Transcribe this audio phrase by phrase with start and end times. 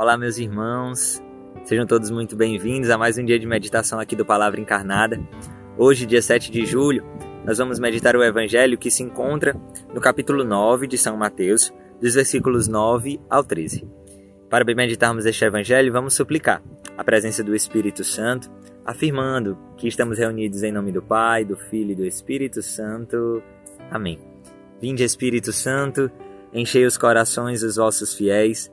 [0.00, 1.22] Olá, meus irmãos.
[1.62, 5.20] Sejam todos muito bem-vindos a mais um dia de meditação aqui do Palavra Encarnada.
[5.76, 7.04] Hoje, dia 7 de julho,
[7.44, 9.54] nós vamos meditar o evangelho que se encontra
[9.92, 11.70] no capítulo 9 de São Mateus,
[12.00, 13.86] dos versículos 9 ao 13.
[14.48, 16.62] Para meditarmos este evangelho, vamos suplicar
[16.96, 18.50] a presença do Espírito Santo,
[18.86, 23.42] afirmando que estamos reunidos em nome do Pai, do Filho e do Espírito Santo.
[23.90, 24.18] Amém.
[24.80, 26.10] Vinde, Espírito Santo,
[26.54, 28.72] enchei os corações dos vossos fiéis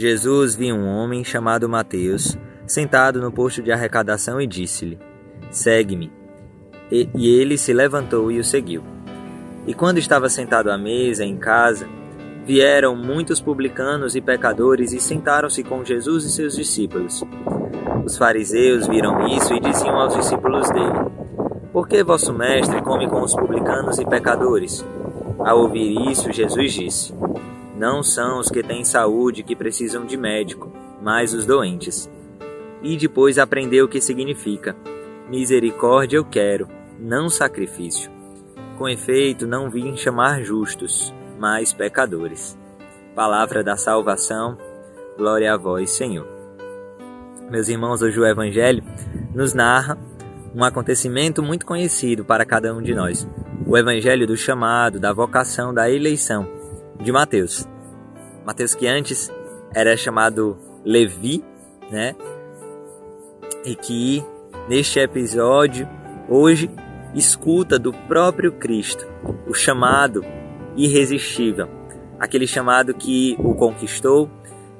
[0.00, 4.96] Jesus viu um homem chamado Mateus sentado no posto de arrecadação e disse-lhe:
[5.50, 6.12] Segue-me.
[6.88, 8.84] E, e ele se levantou e o seguiu.
[9.66, 11.88] E quando estava sentado à mesa em casa,
[12.46, 17.24] vieram muitos publicanos e pecadores e sentaram-se com Jesus e seus discípulos.
[18.06, 21.10] Os fariseus viram isso e diziam aos discípulos dele:
[21.72, 24.86] Por que vosso mestre come com os publicanos e pecadores?
[25.40, 27.12] Ao ouvir isso, Jesus disse:
[27.78, 32.10] não são os que têm saúde que precisam de médico, mas os doentes.
[32.82, 34.76] E depois aprendeu o que significa:
[35.30, 36.68] misericórdia eu quero,
[36.98, 38.10] não sacrifício.
[38.76, 42.58] Com efeito, não vim chamar justos, mas pecadores.
[43.14, 44.58] Palavra da salvação,
[45.16, 46.26] glória a vós, Senhor.
[47.48, 48.82] Meus irmãos, hoje o Evangelho
[49.32, 49.96] nos narra
[50.54, 53.28] um acontecimento muito conhecido para cada um de nós:
[53.64, 56.57] o Evangelho do chamado, da vocação, da eleição
[57.00, 57.66] de Mateus.
[58.44, 59.30] Mateus que antes
[59.74, 61.44] era chamado Levi,
[61.90, 62.14] né?
[63.64, 64.24] E que
[64.68, 65.88] neste episódio
[66.28, 66.70] hoje
[67.14, 69.06] escuta do próprio Cristo
[69.46, 70.24] o chamado
[70.76, 71.68] irresistível,
[72.18, 74.30] aquele chamado que o conquistou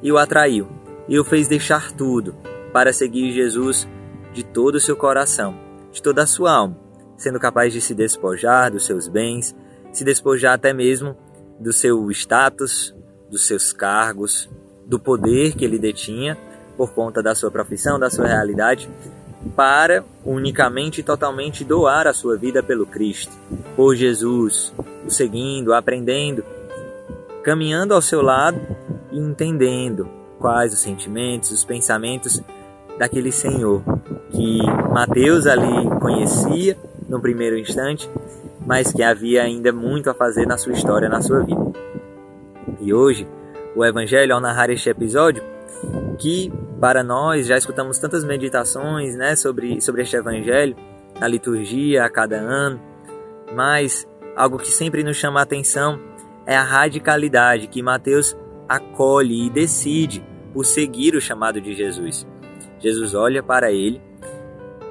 [0.02, 0.68] e o atraiu
[1.08, 2.36] e o fez deixar tudo
[2.72, 3.88] para seguir Jesus
[4.32, 5.58] de todo o seu coração,
[5.90, 6.78] de toda a sua alma,
[7.16, 9.56] sendo capaz de se despojar dos seus bens,
[9.90, 11.16] se despojar até mesmo
[11.58, 12.94] do seu status,
[13.30, 14.48] dos seus cargos,
[14.86, 16.36] do poder que ele detinha
[16.76, 18.88] por conta da sua profissão, da sua realidade,
[19.54, 23.32] para unicamente e totalmente doar a sua vida pelo Cristo,
[23.76, 24.72] por Jesus,
[25.06, 26.44] o seguindo, aprendendo,
[27.42, 28.60] caminhando ao seu lado
[29.10, 30.08] e entendendo
[30.38, 32.40] quais os sentimentos, os pensamentos
[32.98, 33.82] daquele Senhor
[34.30, 34.58] que
[34.92, 36.76] Mateus ali conhecia
[37.08, 38.08] no primeiro instante
[38.68, 41.72] mas que havia ainda muito a fazer na sua história, na sua vida.
[42.78, 43.26] E hoje,
[43.74, 45.42] o Evangelho, ao narrar este episódio,
[46.18, 50.76] que para nós já escutamos tantas meditações né, sobre, sobre este Evangelho,
[51.18, 52.78] na liturgia a cada ano,
[53.54, 55.98] mas algo que sempre nos chama a atenção
[56.44, 58.36] é a radicalidade que Mateus
[58.68, 62.26] acolhe e decide por seguir o chamado de Jesus.
[62.78, 63.98] Jesus olha para ele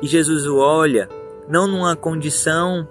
[0.01, 1.07] e Jesus o olha
[1.47, 2.87] não numa condição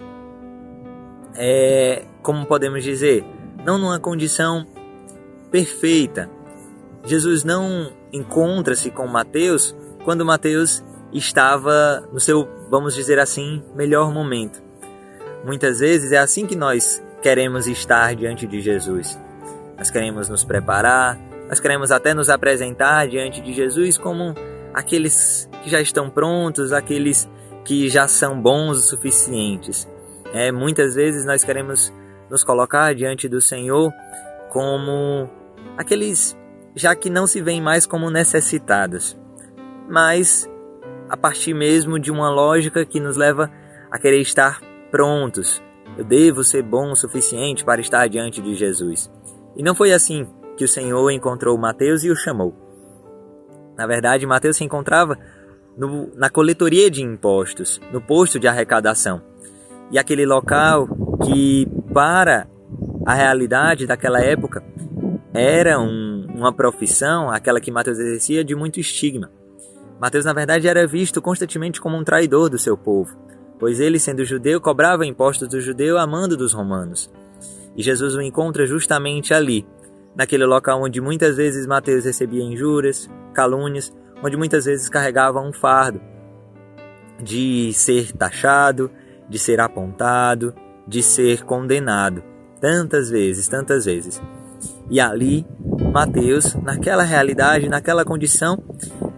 [1.36, 3.24] é, como podemos dizer,
[3.64, 4.66] não numa condição
[5.50, 6.30] perfeita.
[7.04, 14.62] Jesus não encontra-se com Mateus quando Mateus estava no seu, vamos dizer assim, melhor momento.
[15.44, 19.19] Muitas vezes é assim que nós queremos estar diante de Jesus.
[19.78, 24.34] Nós queremos nos preparar, nós queremos até nos apresentar diante de Jesus como
[24.75, 27.28] aqueles que já estão prontos, aqueles
[27.64, 29.88] que já são bons o suficientes.
[30.36, 31.91] É, muitas vezes nós queremos
[32.28, 33.91] nos colocar diante do Senhor
[34.50, 35.30] como
[35.78, 36.36] aqueles
[36.74, 39.19] já que não se veem mais como necessitados,
[39.88, 40.46] mas
[41.08, 43.50] a partir mesmo de uma lógica que nos leva
[43.91, 44.60] a querer estar
[44.91, 45.62] prontos.
[45.96, 49.11] Eu devo ser bom o suficiente para estar diante de Jesus.
[49.56, 52.55] E não foi assim que o Senhor encontrou Mateus e o chamou.
[53.75, 55.19] Na verdade, Mateus se encontrava
[55.78, 59.22] no, na coletoria de impostos, no posto de arrecadação
[59.91, 60.88] e aquele local
[61.25, 62.47] que, para
[63.05, 64.62] a realidade daquela época,
[65.33, 69.31] era um, uma profissão, aquela que Mateus exercia, de muito estigma.
[70.00, 73.17] Mateus, na verdade, era visto constantemente como um traidor do seu povo,
[73.59, 77.11] pois ele, sendo judeu, cobrava impostos do judeu amando dos romanos.
[77.77, 79.67] E Jesus o encontra justamente ali,
[80.15, 86.00] naquele local onde muitas vezes Mateus recebia injúrias, calúnias, onde muitas vezes carregava um fardo
[87.23, 88.91] de ser taxado,
[89.28, 90.55] de ser apontado,
[90.87, 92.23] de ser condenado.
[92.61, 94.20] Tantas vezes, tantas vezes.
[94.88, 95.46] E ali,
[95.93, 98.58] Mateus, naquela realidade, naquela condição,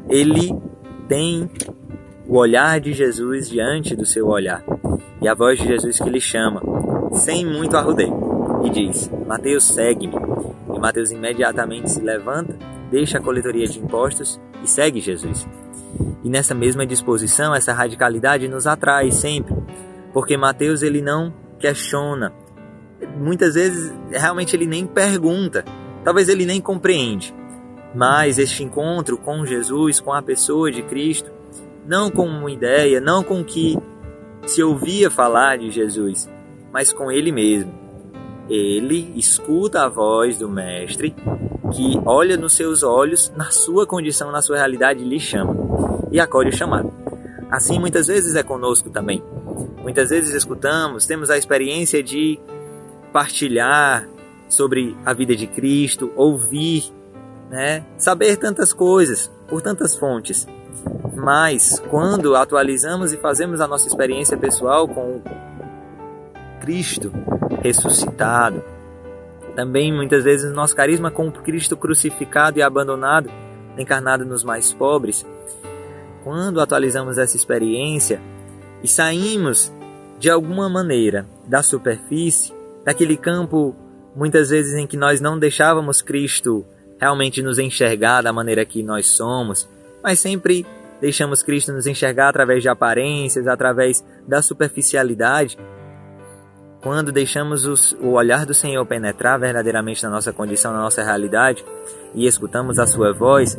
[0.09, 0.51] ele
[1.09, 1.51] tem
[2.27, 4.63] o olhar de Jesus diante do seu olhar.
[5.21, 6.63] E a voz de Jesus que lhe chama,
[7.13, 8.15] sem muito arrudeio,
[8.65, 10.15] e diz: Mateus, segue-me.
[10.75, 12.57] E Mateus imediatamente se levanta,
[12.91, 15.47] deixa a coletoria de impostos e segue Jesus.
[16.23, 19.55] E nessa mesma disposição, essa radicalidade nos atrai sempre,
[20.19, 22.33] porque Mateus ele não questiona,
[23.17, 25.65] muitas vezes realmente ele nem pergunta,
[26.03, 27.33] talvez ele nem compreende.
[27.95, 31.31] Mas este encontro com Jesus, com a pessoa de Cristo,
[31.87, 33.79] não com uma ideia, não com que
[34.45, 36.29] se ouvia falar de Jesus,
[36.73, 37.73] mas com ele mesmo.
[38.51, 41.15] Ele escuta a voz do Mestre,
[41.73, 45.55] que olha nos seus olhos, na sua condição, na sua realidade, lhe chama
[46.11, 46.93] e acolhe o chamado.
[47.49, 49.23] Assim, muitas vezes é conosco também.
[49.83, 52.39] Muitas vezes escutamos, temos a experiência de
[53.13, 54.09] partilhar
[54.49, 56.93] sobre a vida de Cristo, ouvir,
[57.51, 57.85] né?
[57.97, 60.47] saber tantas coisas por tantas fontes.
[61.15, 65.21] Mas quando atualizamos e fazemos a nossa experiência pessoal com
[66.61, 67.13] Cristo
[67.63, 68.63] ressuscitado,
[69.57, 73.31] também muitas vezes nosso carisma com o Cristo crucificado e abandonado,
[73.77, 75.27] encarnado nos mais pobres,
[76.23, 78.21] quando atualizamos essa experiência
[78.83, 79.73] e saímos
[80.19, 82.53] de alguma maneira da superfície,
[82.85, 83.75] daquele campo
[84.15, 86.65] muitas vezes em que nós não deixávamos Cristo
[87.01, 89.69] realmente nos enxergar da maneira que nós somos,
[90.03, 90.67] mas sempre
[91.01, 95.57] deixamos Cristo nos enxergar através de aparências, através da superficialidade.
[96.81, 101.65] Quando deixamos os, o olhar do Senhor penetrar verdadeiramente na nossa condição, na nossa realidade,
[102.15, 103.57] e escutamos a Sua voz,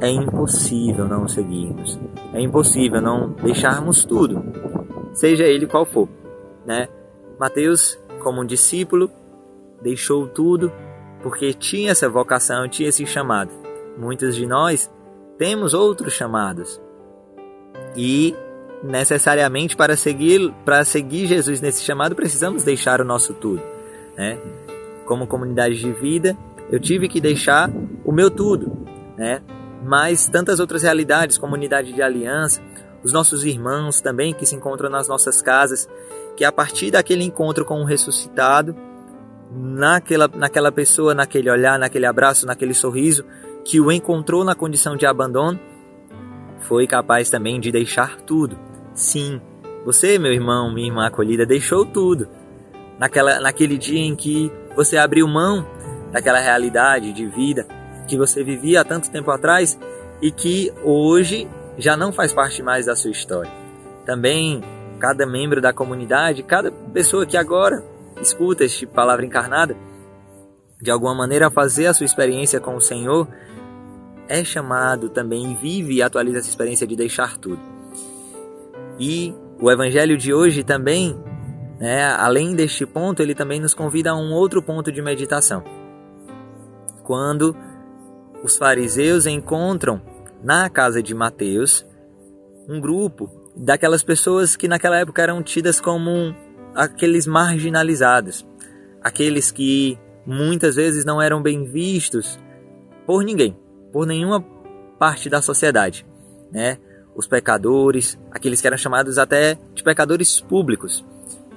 [0.00, 1.98] é impossível não seguirmos.
[2.32, 4.42] É impossível não deixarmos tudo,
[5.12, 6.08] seja ele qual for.
[6.66, 6.88] Né?
[7.38, 9.10] Mateus, como um discípulo,
[9.82, 10.72] deixou tudo
[11.22, 13.50] porque tinha essa vocação, tinha esse chamado.
[13.98, 14.90] Muitos de nós
[15.38, 16.80] temos outros chamados.
[17.96, 18.34] E
[18.82, 23.62] necessariamente para seguir, para seguir Jesus nesse chamado, precisamos deixar o nosso tudo,
[24.16, 24.38] né?
[25.04, 26.36] Como comunidade de vida,
[26.70, 27.70] eu tive que deixar
[28.04, 28.86] o meu tudo,
[29.16, 29.42] né?
[29.82, 32.60] Mas tantas outras realidades, comunidade de aliança,
[33.02, 35.88] os nossos irmãos também que se encontram nas nossas casas,
[36.36, 38.76] que a partir daquele encontro com o ressuscitado,
[39.50, 43.24] naquela, naquela pessoa, naquele olhar, naquele abraço, naquele sorriso,
[43.64, 45.58] que o encontrou na condição de abandono,
[46.60, 48.58] foi capaz também de deixar tudo.
[48.94, 49.40] Sim,
[49.84, 52.28] você, meu irmão, minha irmã acolhida, deixou tudo.
[52.98, 55.66] Naquela, naquele dia em que você abriu mão
[56.12, 57.66] daquela realidade de vida
[58.10, 59.78] que você vivia há tanto tempo atrás
[60.20, 61.48] e que hoje
[61.78, 63.50] já não faz parte mais da sua história.
[64.04, 64.60] Também
[64.98, 67.84] cada membro da comunidade, cada pessoa que agora
[68.20, 69.76] escuta este palavra encarnada,
[70.82, 73.28] de alguma maneira fazer a sua experiência com o Senhor
[74.28, 77.60] é chamado também, vive e atualiza essa experiência de deixar tudo.
[78.98, 81.16] E o evangelho de hoje também,
[81.78, 85.62] né, além deste ponto, ele também nos convida a um outro ponto de meditação.
[87.02, 87.56] Quando
[88.42, 90.00] os fariseus encontram
[90.42, 91.86] na casa de Mateus
[92.68, 96.34] um grupo daquelas pessoas que naquela época eram tidas como
[96.74, 98.46] aqueles marginalizados,
[99.02, 102.38] aqueles que muitas vezes não eram bem vistos
[103.06, 103.56] por ninguém,
[103.92, 104.40] por nenhuma
[104.98, 106.06] parte da sociedade,
[106.52, 106.78] né?
[107.14, 111.04] Os pecadores, aqueles que eram chamados até de pecadores públicos.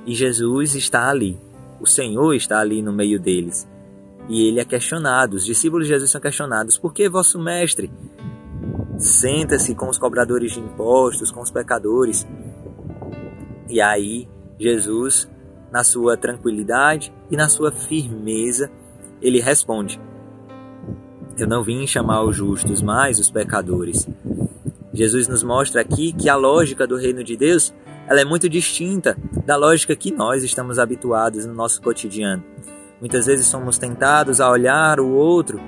[0.06, 1.40] E Jesus está ali.
[1.80, 3.68] O Senhor está ali no meio deles.
[4.30, 7.92] E ele é questionado, os discípulos de Jesus são questionados: por que vosso mestre
[8.98, 12.26] senta-se com os cobradores de impostos, com os pecadores?
[13.70, 14.28] E aí,
[14.60, 15.30] Jesus,
[15.72, 18.72] na sua tranquilidade e na sua firmeza,
[19.22, 20.00] ele responde:
[21.36, 24.08] eu não vim chamar os justos, mas os pecadores.
[24.94, 27.74] Jesus nos mostra aqui que a lógica do reino de Deus
[28.08, 32.44] ela é muito distinta da lógica que nós estamos habituados no nosso cotidiano.
[33.04, 35.60] Muitas vezes somos tentados a olhar o outro,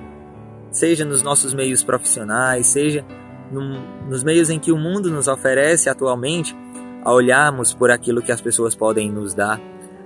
[0.70, 3.04] seja nos nossos meios profissionais, seja
[3.52, 3.78] no,
[4.08, 6.56] nos meios em que o mundo nos oferece atualmente,
[7.04, 9.60] a olharmos por aquilo que as pessoas podem nos dar,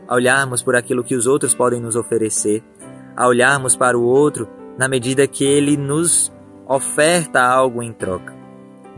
[0.08, 2.64] a olharmos por aquilo que os outros podem nos oferecer,
[3.16, 6.32] a olharmos para o outro na medida que ele nos
[6.66, 8.34] oferta algo em troca.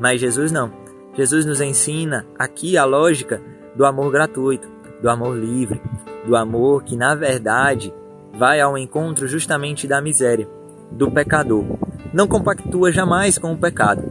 [0.00, 0.72] Mas Jesus não.
[1.12, 3.42] Jesus nos ensina aqui a lógica
[3.76, 4.66] do amor gratuito,
[5.02, 5.82] do amor livre,
[6.26, 7.92] do amor que na verdade
[8.32, 10.48] vai ao encontro justamente da miséria,
[10.90, 11.64] do pecador.
[12.12, 14.02] Não compactua jamais com o pecado,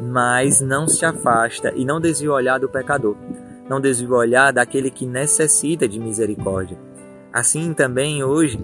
[0.00, 3.16] mas não se afasta e não desvia o olhar do pecador,
[3.68, 6.78] não desvia o olhar daquele que necessita de misericórdia.
[7.32, 8.58] Assim também hoje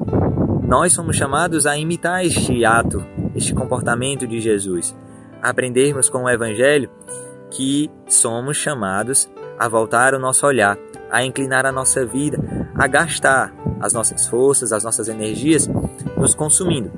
[0.62, 4.94] nós somos chamados a imitar este ato, este comportamento de Jesus,
[5.42, 6.90] aprendermos com o Evangelho
[7.50, 10.78] que somos chamados a voltar o nosso olhar,
[11.10, 12.38] a inclinar a nossa vida,
[12.80, 15.68] a gastar as nossas forças, as nossas energias,
[16.16, 16.90] nos consumindo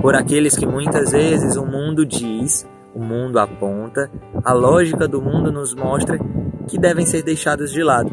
[0.00, 2.64] por aqueles que muitas vezes o mundo diz,
[2.94, 4.08] o mundo aponta,
[4.44, 6.20] a lógica do mundo nos mostra
[6.68, 8.12] que devem ser deixados de lado.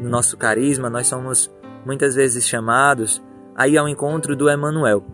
[0.00, 1.52] No nosso carisma, nós somos
[1.84, 3.22] muitas vezes chamados
[3.54, 5.04] a ir ao encontro do Emmanuel,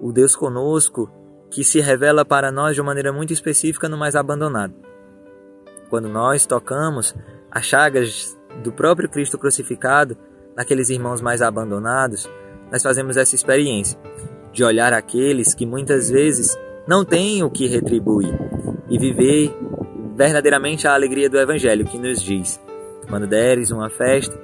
[0.00, 1.10] o Deus conosco
[1.50, 4.74] que se revela para nós de uma maneira muito específica no mais abandonado.
[5.90, 7.16] Quando nós tocamos
[7.50, 10.16] as chagas do próprio Cristo crucificado
[10.56, 12.28] naqueles irmãos mais abandonados,
[12.70, 13.98] nós fazemos essa experiência
[14.52, 16.56] de olhar aqueles que muitas vezes
[16.86, 18.38] não têm o que retribuir
[18.88, 19.54] e viver
[20.14, 22.60] verdadeiramente a alegria do Evangelho que nos diz:
[23.08, 24.38] quando deres uma festa,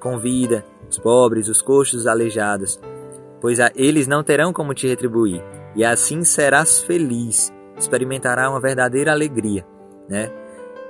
[0.00, 2.80] convida os pobres, os coxos, os aleijados,
[3.40, 5.42] pois eles não terão como te retribuir,
[5.74, 9.66] e assim serás feliz, experimentará uma verdadeira alegria,
[10.08, 10.30] né?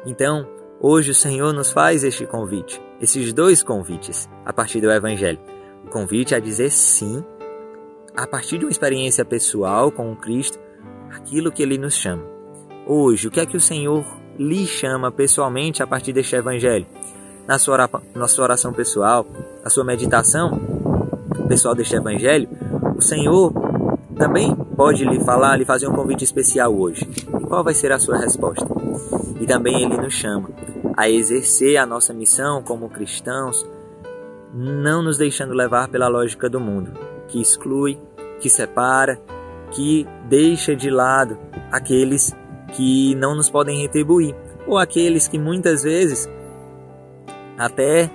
[0.05, 0.47] Então,
[0.81, 5.39] hoje o Senhor nos faz este convite, esses dois convites, a partir do Evangelho.
[5.85, 7.25] O convite a dizer sim,
[8.17, 10.59] a partir de uma experiência pessoal com o Cristo,
[11.11, 12.25] aquilo que Ele nos chama.
[12.87, 14.05] Hoje, o que é que o Senhor
[14.39, 16.87] lhe chama pessoalmente a partir deste Evangelho?
[17.47, 19.27] Na sua, na sua oração pessoal,
[19.63, 20.61] na sua meditação
[21.49, 22.49] pessoal deste Evangelho,
[22.97, 23.53] o Senhor
[24.17, 27.09] também pode lhe falar, lhe fazer um convite especial hoje.
[27.29, 28.76] E qual vai ser a sua resposta?
[29.41, 30.51] E também Ele nos chama
[30.97, 33.67] a exercer a nossa missão como cristãos,
[34.55, 36.93] não nos deixando levar pela lógica do mundo,
[37.29, 37.99] que exclui,
[38.41, 39.21] que separa,
[39.71, 41.39] que deixa de lado
[41.71, 42.35] aqueles
[42.73, 44.35] que não nos podem retribuir,
[44.67, 46.29] ou aqueles que muitas vezes
[47.59, 48.11] até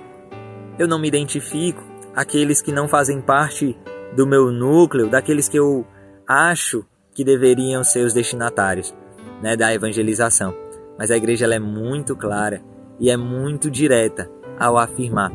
[0.78, 1.82] eu não me identifico,
[2.14, 3.76] aqueles que não fazem parte
[4.16, 5.86] do meu núcleo, daqueles que eu
[6.26, 8.94] acho que deveriam ser os destinatários
[9.42, 10.61] né, da evangelização.
[11.02, 12.62] Mas a igreja é muito clara
[13.00, 15.32] e é muito direta ao afirmar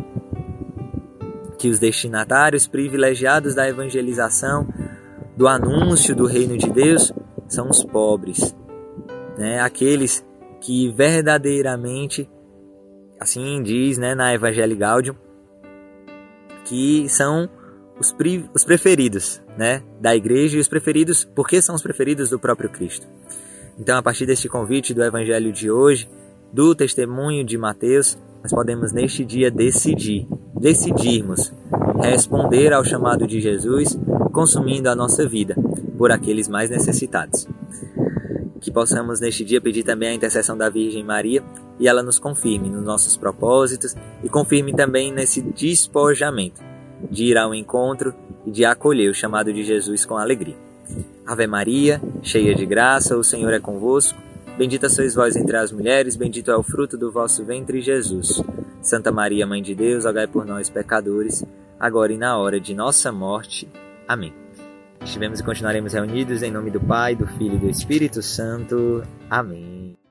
[1.60, 4.66] que os destinatários privilegiados da evangelização,
[5.36, 7.12] do anúncio do reino de Deus,
[7.50, 8.56] são os pobres,
[9.38, 9.60] né?
[9.60, 10.26] aqueles
[10.62, 12.30] que verdadeiramente,
[13.20, 15.16] assim diz né, na Evangelii Gaudium,
[16.64, 17.50] que são
[18.00, 18.16] os,
[18.56, 23.06] os preferidos né, da igreja e os preferidos, porque são os preferidos do próprio Cristo.
[23.80, 26.10] Então, a partir deste convite do Evangelho de hoje,
[26.52, 30.28] do testemunho de Mateus, nós podemos neste dia decidir,
[30.60, 31.52] decidirmos
[32.02, 33.98] responder ao chamado de Jesus,
[34.32, 35.56] consumindo a nossa vida
[35.98, 37.48] por aqueles mais necessitados.
[38.62, 41.44] Que possamos neste dia pedir também a intercessão da Virgem Maria
[41.80, 46.62] e ela nos confirme nos nossos propósitos e confirme também nesse despojamento
[47.10, 48.14] de ir ao encontro
[48.46, 50.67] e de acolher o chamado de Jesus com alegria.
[51.28, 54.18] Ave Maria, cheia de graça, o Senhor é convosco.
[54.58, 58.42] Bendita sois vós entre as mulheres, bendito é o fruto do vosso ventre, Jesus.
[58.82, 61.44] Santa Maria, Mãe de Deus, rogai por nós, pecadores,
[61.78, 63.70] agora e na hora de nossa morte.
[64.08, 64.34] Amém.
[65.04, 69.04] Estivemos e continuaremos reunidos em nome do Pai, do Filho e do Espírito Santo.
[69.30, 70.07] Amém.